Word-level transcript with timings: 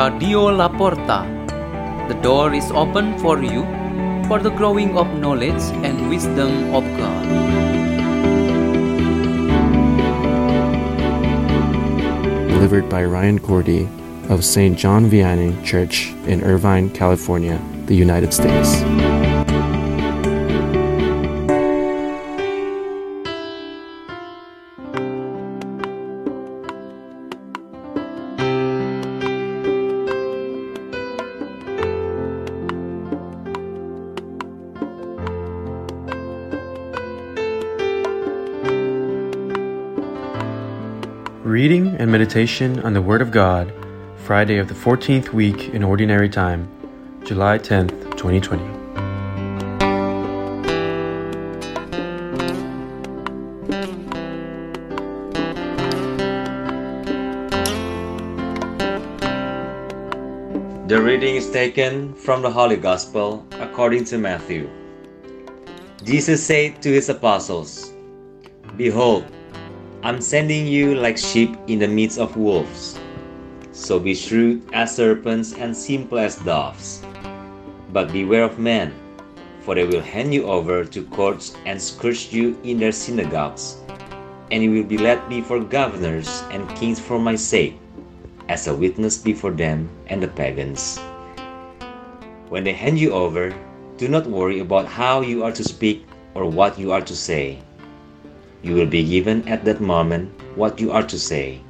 Radio 0.00 0.48
La 0.48 0.66
Porta. 0.66 1.26
The 2.08 2.14
door 2.22 2.54
is 2.54 2.70
open 2.70 3.18
for 3.18 3.42
you 3.42 3.64
for 4.28 4.38
the 4.40 4.48
growing 4.48 4.96
of 4.96 5.06
knowledge 5.18 5.60
and 5.84 6.08
wisdom 6.08 6.74
of 6.74 6.84
God. 6.96 7.26
delivered 12.48 12.88
by 12.88 13.04
Ryan 13.04 13.38
Koordi 13.40 13.88
of 14.30 14.44
St. 14.44 14.78
John 14.78 15.10
Vianney 15.10 15.52
Church 15.64 16.12
in 16.26 16.42
Irvine, 16.44 16.88
California, 16.90 17.60
the 17.86 17.96
United 17.96 18.32
States. 18.32 19.09
Reading 41.44 41.96
and 41.96 42.12
meditation 42.12 42.80
on 42.80 42.92
the 42.92 43.00
Word 43.00 43.22
of 43.22 43.30
God, 43.30 43.72
Friday 44.26 44.58
of 44.58 44.68
the 44.68 44.74
14th 44.74 45.32
week 45.32 45.70
in 45.70 45.82
Ordinary 45.82 46.28
Time, 46.28 46.68
July 47.24 47.56
10th, 47.56 48.14
2020. 48.18 48.62
The 60.88 61.00
reading 61.00 61.36
is 61.36 61.50
taken 61.50 62.12
from 62.16 62.42
the 62.42 62.50
Holy 62.50 62.76
Gospel 62.76 63.46
according 63.52 64.04
to 64.12 64.18
Matthew. 64.18 64.68
Jesus 66.04 66.44
said 66.44 66.82
to 66.82 66.90
his 66.90 67.08
apostles, 67.08 67.94
Behold, 68.76 69.24
I'm 70.02 70.22
sending 70.22 70.66
you 70.66 70.94
like 70.94 71.18
sheep 71.18 71.58
in 71.66 71.78
the 71.78 71.86
midst 71.86 72.18
of 72.18 72.34
wolves. 72.34 72.98
So 73.72 73.98
be 74.00 74.14
shrewd 74.14 74.64
as 74.72 74.96
serpents 74.96 75.52
and 75.52 75.76
simple 75.76 76.18
as 76.18 76.40
doves. 76.40 77.04
But 77.92 78.10
beware 78.10 78.44
of 78.44 78.58
men, 78.58 78.94
for 79.60 79.74
they 79.74 79.84
will 79.84 80.00
hand 80.00 80.32
you 80.32 80.48
over 80.48 80.86
to 80.86 81.04
courts 81.12 81.54
and 81.66 81.76
scourge 81.76 82.32
you 82.32 82.56
in 82.64 82.78
their 82.78 82.92
synagogues, 82.92 83.76
and 84.50 84.62
you 84.62 84.72
will 84.72 84.88
be 84.88 84.96
led 84.96 85.20
before 85.28 85.60
governors 85.60 86.44
and 86.50 86.64
kings 86.76 86.98
for 86.98 87.18
my 87.18 87.36
sake, 87.36 87.76
as 88.48 88.68
a 88.68 88.74
witness 88.74 89.18
before 89.18 89.52
them 89.52 89.90
and 90.06 90.22
the 90.22 90.28
pagans. 90.28 90.96
When 92.48 92.64
they 92.64 92.72
hand 92.72 92.98
you 92.98 93.12
over, 93.12 93.52
do 93.98 94.08
not 94.08 94.24
worry 94.24 94.60
about 94.60 94.86
how 94.86 95.20
you 95.20 95.44
are 95.44 95.52
to 95.52 95.62
speak 95.62 96.08
or 96.32 96.46
what 96.48 96.78
you 96.78 96.90
are 96.90 97.02
to 97.02 97.14
say. 97.14 97.60
You 98.62 98.74
will 98.74 98.86
be 98.86 99.02
given 99.02 99.46
at 99.48 99.64
that 99.64 99.80
moment 99.80 100.30
what 100.54 100.80
you 100.80 100.92
are 100.92 101.04
to 101.04 101.18
say. 101.18 101.60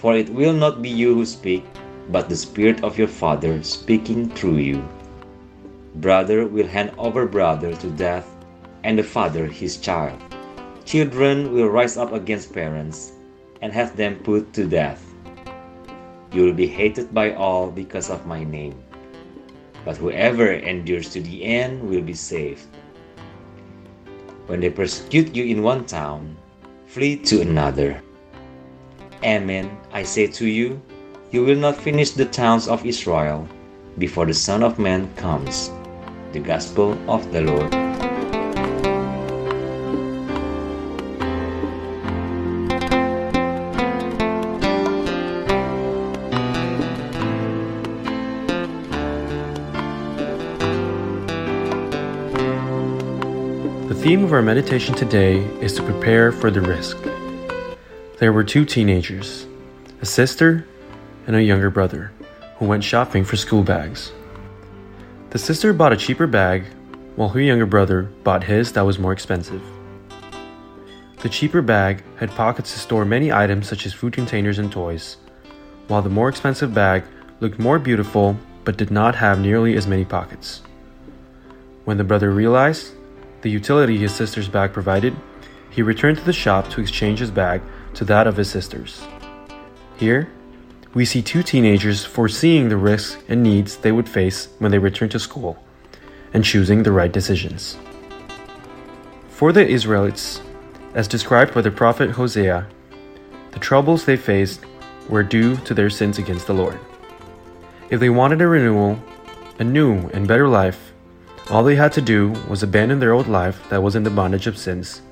For 0.00 0.16
it 0.16 0.28
will 0.28 0.52
not 0.52 0.82
be 0.82 0.88
you 0.88 1.14
who 1.14 1.24
speak, 1.24 1.64
but 2.10 2.28
the 2.28 2.36
Spirit 2.36 2.82
of 2.82 2.98
your 2.98 3.08
Father 3.08 3.62
speaking 3.62 4.30
through 4.30 4.58
you. 4.58 4.82
Brother 5.96 6.46
will 6.46 6.66
hand 6.66 6.92
over 6.98 7.26
brother 7.26 7.74
to 7.74 7.90
death, 7.90 8.26
and 8.82 8.98
the 8.98 9.02
father 9.02 9.46
his 9.46 9.76
child. 9.76 10.18
Children 10.84 11.52
will 11.52 11.68
rise 11.68 11.96
up 11.96 12.12
against 12.12 12.54
parents 12.54 13.12
and 13.60 13.72
have 13.72 13.96
them 13.96 14.16
put 14.24 14.52
to 14.54 14.66
death. 14.66 15.04
You 16.32 16.44
will 16.44 16.54
be 16.54 16.66
hated 16.66 17.12
by 17.12 17.34
all 17.34 17.70
because 17.70 18.08
of 18.08 18.26
my 18.26 18.44
name. 18.44 18.74
But 19.84 19.96
whoever 19.98 20.50
endures 20.52 21.10
to 21.10 21.20
the 21.20 21.44
end 21.44 21.82
will 21.82 22.02
be 22.02 22.14
saved. 22.14 22.66
When 24.50 24.58
they 24.58 24.70
persecute 24.70 25.36
you 25.36 25.44
in 25.44 25.62
one 25.62 25.86
town, 25.86 26.34
flee 26.86 27.14
to 27.30 27.40
another. 27.40 28.02
Amen, 29.22 29.70
I 29.92 30.02
say 30.02 30.26
to 30.26 30.44
you, 30.44 30.82
you 31.30 31.44
will 31.44 31.54
not 31.54 31.76
finish 31.76 32.10
the 32.10 32.24
towns 32.24 32.66
of 32.66 32.84
Israel 32.84 33.46
before 33.98 34.26
the 34.26 34.34
Son 34.34 34.64
of 34.64 34.76
Man 34.76 35.06
comes. 35.14 35.70
The 36.32 36.40
Gospel 36.40 36.98
of 37.06 37.30
the 37.30 37.42
Lord. 37.42 38.09
Theme 54.00 54.24
of 54.24 54.32
our 54.32 54.40
meditation 54.40 54.94
today 54.94 55.40
is 55.60 55.74
to 55.74 55.82
prepare 55.82 56.32
for 56.32 56.50
the 56.50 56.62
risk. 56.62 56.96
There 58.16 58.32
were 58.32 58.42
two 58.42 58.64
teenagers, 58.64 59.46
a 60.00 60.06
sister 60.06 60.66
and 61.26 61.36
a 61.36 61.42
younger 61.42 61.68
brother, 61.68 62.10
who 62.56 62.64
went 62.64 62.82
shopping 62.82 63.24
for 63.24 63.36
school 63.36 63.62
bags. 63.62 64.10
The 65.28 65.38
sister 65.38 65.74
bought 65.74 65.92
a 65.92 65.98
cheaper 65.98 66.26
bag, 66.26 66.64
while 67.16 67.28
her 67.28 67.42
younger 67.42 67.66
brother 67.66 68.04
bought 68.24 68.42
his 68.42 68.72
that 68.72 68.86
was 68.86 68.98
more 68.98 69.12
expensive. 69.12 69.60
The 71.18 71.28
cheaper 71.28 71.60
bag 71.60 72.02
had 72.16 72.30
pockets 72.30 72.72
to 72.72 72.78
store 72.78 73.04
many 73.04 73.30
items 73.30 73.68
such 73.68 73.84
as 73.84 73.92
food 73.92 74.14
containers 74.14 74.58
and 74.58 74.72
toys, 74.72 75.18
while 75.88 76.00
the 76.00 76.08
more 76.08 76.30
expensive 76.30 76.72
bag 76.72 77.04
looked 77.40 77.58
more 77.58 77.78
beautiful 77.78 78.38
but 78.64 78.78
did 78.78 78.90
not 78.90 79.14
have 79.16 79.40
nearly 79.40 79.76
as 79.76 79.86
many 79.86 80.06
pockets. 80.06 80.62
When 81.84 81.98
the 81.98 82.04
brother 82.04 82.30
realized 82.30 82.94
the 83.42 83.50
utility 83.50 83.96
his 83.96 84.14
sister's 84.14 84.48
bag 84.48 84.72
provided, 84.72 85.16
he 85.70 85.82
returned 85.82 86.18
to 86.18 86.24
the 86.24 86.32
shop 86.32 86.68
to 86.70 86.80
exchange 86.80 87.20
his 87.20 87.30
bag 87.30 87.62
to 87.94 88.04
that 88.04 88.26
of 88.26 88.36
his 88.36 88.50
sister's. 88.50 89.06
Here, 89.96 90.30
we 90.92 91.04
see 91.04 91.22
two 91.22 91.42
teenagers 91.42 92.04
foreseeing 92.04 92.68
the 92.68 92.76
risks 92.76 93.22
and 93.28 93.42
needs 93.42 93.76
they 93.76 93.92
would 93.92 94.08
face 94.08 94.48
when 94.58 94.72
they 94.72 94.78
returned 94.78 95.12
to 95.12 95.20
school 95.20 95.62
and 96.32 96.44
choosing 96.44 96.82
the 96.82 96.92
right 96.92 97.12
decisions. 97.12 97.76
For 99.28 99.52
the 99.52 99.66
Israelites, 99.66 100.42
as 100.94 101.06
described 101.06 101.54
by 101.54 101.60
the 101.60 101.70
prophet 101.70 102.10
Hosea, 102.10 102.66
the 103.52 103.58
troubles 103.58 104.04
they 104.04 104.16
faced 104.16 104.64
were 105.08 105.22
due 105.22 105.56
to 105.58 105.74
their 105.74 105.90
sins 105.90 106.18
against 106.18 106.46
the 106.46 106.54
Lord. 106.54 106.78
If 107.90 108.00
they 108.00 108.10
wanted 108.10 108.40
a 108.40 108.46
renewal, 108.46 109.00
a 109.58 109.64
new 109.64 110.08
and 110.08 110.26
better 110.26 110.48
life, 110.48 110.89
all 111.50 111.64
they 111.64 111.74
had 111.74 111.92
to 111.92 112.00
do 112.00 112.30
was 112.48 112.62
abandon 112.62 113.00
their 113.00 113.12
old 113.12 113.26
life 113.26 113.68
that 113.70 113.82
was 113.82 113.96
in 113.96 114.04
the 114.04 114.10
bondage 114.10 114.46
of 114.46 114.56
sins, 114.56 115.02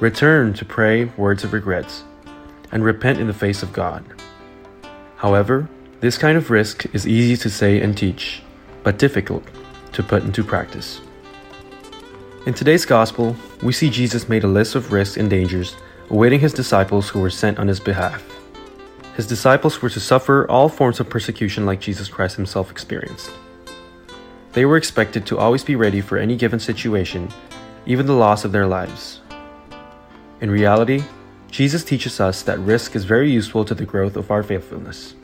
return 0.00 0.52
to 0.54 0.64
pray 0.64 1.04
words 1.16 1.44
of 1.44 1.52
regrets, 1.52 2.02
and 2.72 2.84
repent 2.84 3.20
in 3.20 3.28
the 3.28 3.32
face 3.32 3.62
of 3.62 3.72
God. 3.72 4.04
However, 5.16 5.68
this 6.00 6.18
kind 6.18 6.36
of 6.36 6.50
risk 6.50 6.86
is 6.92 7.06
easy 7.06 7.36
to 7.36 7.48
say 7.48 7.80
and 7.80 7.96
teach, 7.96 8.42
but 8.82 8.98
difficult 8.98 9.44
to 9.92 10.02
put 10.02 10.24
into 10.24 10.42
practice. 10.42 11.00
In 12.46 12.54
today's 12.54 12.84
Gospel, 12.84 13.36
we 13.62 13.72
see 13.72 13.88
Jesus 13.88 14.28
made 14.28 14.44
a 14.44 14.48
list 14.48 14.74
of 14.74 14.92
risks 14.92 15.16
and 15.16 15.30
dangers 15.30 15.76
awaiting 16.10 16.40
his 16.40 16.52
disciples 16.52 17.08
who 17.08 17.20
were 17.20 17.30
sent 17.30 17.58
on 17.58 17.68
his 17.68 17.80
behalf. 17.80 18.24
His 19.14 19.26
disciples 19.26 19.80
were 19.80 19.90
to 19.90 20.00
suffer 20.00 20.50
all 20.50 20.68
forms 20.68 21.00
of 21.00 21.08
persecution 21.08 21.64
like 21.64 21.80
Jesus 21.80 22.08
Christ 22.08 22.36
himself 22.36 22.70
experienced. 22.70 23.30
They 24.56 24.64
were 24.64 24.78
expected 24.78 25.26
to 25.26 25.36
always 25.36 25.62
be 25.62 25.76
ready 25.76 26.00
for 26.00 26.16
any 26.16 26.34
given 26.34 26.58
situation, 26.58 27.28
even 27.84 28.06
the 28.06 28.14
loss 28.14 28.42
of 28.42 28.52
their 28.52 28.66
lives. 28.66 29.20
In 30.40 30.50
reality, 30.50 31.04
Jesus 31.50 31.84
teaches 31.84 32.20
us 32.20 32.40
that 32.44 32.58
risk 32.60 32.96
is 32.96 33.04
very 33.04 33.30
useful 33.30 33.66
to 33.66 33.74
the 33.74 33.84
growth 33.84 34.16
of 34.16 34.30
our 34.30 34.42
faithfulness, 34.42 35.14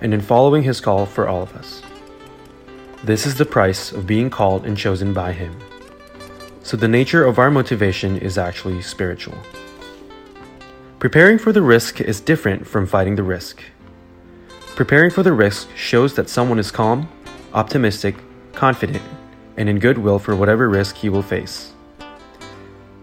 and 0.00 0.14
in 0.14 0.22
following 0.22 0.62
his 0.62 0.80
call 0.80 1.04
for 1.04 1.28
all 1.28 1.42
of 1.42 1.54
us. 1.54 1.82
This 3.04 3.26
is 3.26 3.34
the 3.34 3.44
price 3.44 3.92
of 3.92 4.06
being 4.06 4.30
called 4.30 4.64
and 4.64 4.74
chosen 4.74 5.12
by 5.12 5.32
him. 5.32 5.54
So 6.62 6.78
the 6.78 6.88
nature 6.88 7.26
of 7.26 7.38
our 7.38 7.50
motivation 7.50 8.16
is 8.16 8.38
actually 8.38 8.80
spiritual. 8.80 9.36
Preparing 10.98 11.36
for 11.36 11.52
the 11.52 11.60
risk 11.60 12.00
is 12.00 12.22
different 12.22 12.66
from 12.66 12.86
fighting 12.86 13.16
the 13.16 13.22
risk. 13.22 13.62
Preparing 14.76 15.10
for 15.10 15.22
the 15.22 15.34
risk 15.34 15.68
shows 15.76 16.14
that 16.14 16.30
someone 16.30 16.58
is 16.58 16.70
calm, 16.70 17.06
optimistic, 17.52 18.16
confident, 18.56 19.02
and 19.56 19.68
in 19.68 19.78
goodwill 19.78 20.18
for 20.18 20.34
whatever 20.34 20.68
risk 20.68 20.96
he 20.96 21.08
will 21.08 21.22
face. 21.22 21.72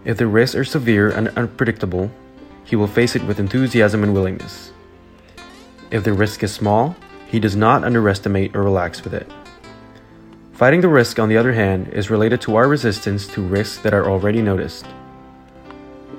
If 0.04 0.18
the 0.18 0.26
risks 0.26 0.54
are 0.54 0.64
severe 0.64 1.10
and 1.10 1.28
unpredictable, 1.28 2.10
he 2.64 2.76
will 2.76 2.86
face 2.86 3.16
it 3.16 3.24
with 3.24 3.40
enthusiasm 3.40 4.02
and 4.02 4.12
willingness. 4.12 4.72
If 5.90 6.04
the 6.04 6.12
risk 6.12 6.42
is 6.42 6.52
small, 6.52 6.96
he 7.26 7.40
does 7.40 7.56
not 7.56 7.84
underestimate 7.84 8.54
or 8.54 8.62
relax 8.62 9.02
with 9.02 9.14
it. 9.14 9.30
Fighting 10.52 10.82
the 10.82 10.88
risk, 10.88 11.18
on 11.18 11.28
the 11.28 11.36
other 11.38 11.52
hand, 11.52 11.88
is 11.88 12.10
related 12.10 12.40
to 12.42 12.56
our 12.56 12.68
resistance 12.68 13.26
to 13.28 13.40
risks 13.40 13.78
that 13.78 13.94
are 13.94 14.10
already 14.10 14.42
noticed. 14.42 14.86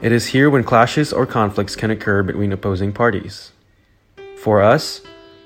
It 0.01 0.11
is 0.11 0.27
here 0.27 0.49
when 0.49 0.63
clashes 0.63 1.13
or 1.13 1.25
conflicts 1.25 1.75
can 1.75 1.91
occur 1.91 2.23
between 2.23 2.51
opposing 2.51 2.91
parties. 2.91 3.51
For 4.37 4.61
us, 4.61 5.01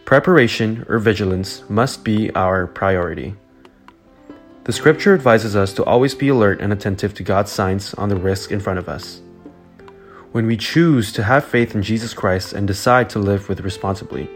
Preparation 0.10 0.88
or 0.90 0.98
vigilance 0.98 1.62
must 1.70 2.04
be 2.04 2.34
our 2.34 2.66
priority. 2.66 3.36
The 4.70 4.74
scripture 4.74 5.16
advises 5.16 5.56
us 5.56 5.74
to 5.74 5.84
always 5.86 6.14
be 6.14 6.28
alert 6.28 6.62
and 6.62 6.72
attentive 6.72 7.16
to 7.16 7.24
God's 7.24 7.52
signs 7.52 7.96
on 7.96 8.10
the 8.10 8.16
risk 8.16 8.52
in 8.52 8.60
front 8.60 8.78
of 8.78 8.88
us. 8.88 9.20
When 10.32 10.46
we 10.46 10.58
choose 10.58 11.12
to 11.14 11.24
have 11.24 11.44
faith 11.44 11.74
in 11.74 11.82
Jesus 11.82 12.14
Christ 12.14 12.54
and 12.54 12.68
decide 12.68 13.10
to 13.10 13.18
live 13.18 13.50
with 13.50 13.62
responsibly, 13.62 14.30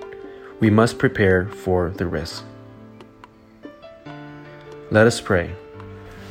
we 0.60 0.72
must 0.72 0.98
prepare 0.98 1.50
for 1.50 1.92
the 1.92 2.08
risk. 2.08 2.44
Let 4.90 5.06
us 5.06 5.22
pray. 5.22 5.56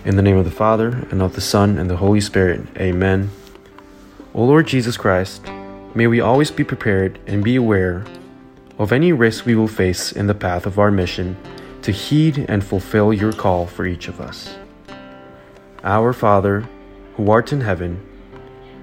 In 0.04 0.16
the 0.16 0.22
name 0.22 0.36
of 0.36 0.46
the 0.46 0.50
Father, 0.50 1.06
and 1.12 1.22
of 1.22 1.36
the 1.36 1.40
Son, 1.40 1.78
and 1.78 1.88
the 1.88 1.98
Holy 1.98 2.20
Spirit, 2.20 2.62
amen. 2.78 3.30
O 4.34 4.42
Lord 4.42 4.66
Jesus 4.66 4.96
Christ, 4.96 5.46
may 5.94 6.08
we 6.08 6.20
always 6.20 6.50
be 6.50 6.64
prepared 6.64 7.20
and 7.28 7.44
be 7.44 7.54
aware 7.54 8.04
of 8.80 8.90
any 8.90 9.12
risk 9.12 9.46
we 9.46 9.54
will 9.54 9.68
face 9.68 10.10
in 10.10 10.26
the 10.26 10.34
path 10.34 10.66
of 10.66 10.80
our 10.80 10.90
mission 10.90 11.36
to 11.82 11.92
heed 11.92 12.46
and 12.48 12.64
fulfill 12.64 13.12
your 13.12 13.32
call 13.32 13.66
for 13.66 13.86
each 13.86 14.08
of 14.08 14.20
us. 14.20 14.56
Our 15.84 16.12
Father, 16.12 16.68
who 17.16 17.30
art 17.30 17.52
in 17.52 17.60
heaven, 17.60 18.00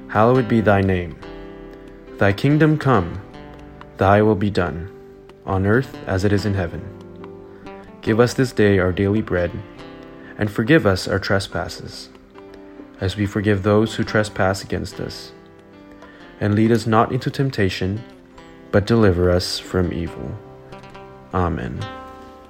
hallowed 0.09 0.47
be 0.47 0.61
thy 0.61 0.81
name. 0.81 1.17
Thy 2.17 2.33
kingdom 2.33 2.77
come, 2.77 3.21
thy 3.97 4.21
will 4.21 4.35
be 4.35 4.49
done, 4.49 4.91
on 5.45 5.65
earth 5.65 5.97
as 6.05 6.25
it 6.25 6.33
is 6.33 6.45
in 6.45 6.53
heaven. 6.53 6.83
Give 8.01 8.19
us 8.19 8.33
this 8.33 8.51
day 8.51 8.79
our 8.79 8.91
daily 8.91 9.21
bread, 9.21 9.51
and 10.37 10.51
forgive 10.51 10.85
us 10.85 11.07
our 11.07 11.19
trespasses, 11.19 12.09
as 12.99 13.15
we 13.15 13.25
forgive 13.25 13.63
those 13.63 13.95
who 13.95 14.03
trespass 14.03 14.63
against 14.63 14.99
us. 14.99 15.31
And 16.39 16.55
lead 16.55 16.71
us 16.71 16.85
not 16.85 17.11
into 17.11 17.29
temptation, 17.29 18.03
but 18.71 18.87
deliver 18.87 19.29
us 19.29 19.59
from 19.59 19.91
evil. 19.93 20.37
Amen. 21.33 21.98